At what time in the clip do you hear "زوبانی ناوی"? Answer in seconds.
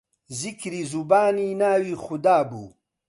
0.91-1.93